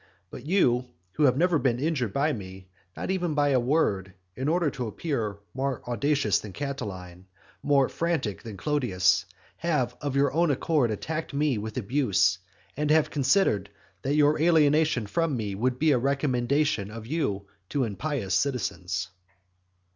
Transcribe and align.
But 0.31 0.47
you, 0.47 0.85
who 1.11 1.25
have 1.25 1.37
never 1.37 1.59
been 1.59 1.77
injured 1.79 2.11
by 2.11 2.33
me, 2.33 2.69
not 2.97 3.11
even 3.11 3.35
by 3.35 3.49
a 3.49 3.59
word, 3.59 4.15
in 4.35 4.47
order 4.47 4.71
to 4.71 4.87
appear 4.87 5.37
more 5.53 5.83
audacious 5.87 6.39
than 6.39 6.53
Catiline, 6.53 7.25
more 7.61 7.87
frantic 7.87 8.41
than 8.41 8.57
Clodius, 8.57 9.25
have 9.57 9.95
of 10.01 10.15
your 10.15 10.33
own 10.33 10.49
accord 10.49 10.89
attacked 10.89 11.35
me 11.35 11.59
with 11.59 11.77
abuse, 11.77 12.39
and 12.75 12.89
have 12.89 13.11
considered 13.11 13.69
that 14.01 14.15
your 14.15 14.41
alienation 14.41 15.05
from 15.05 15.37
me 15.37 15.53
would 15.53 15.77
be 15.77 15.91
a 15.91 15.99
recommendation 15.99 16.89
of 16.89 17.05
you 17.05 17.45
to 17.69 17.83
impious 17.83 18.33
citizens. 18.33 19.09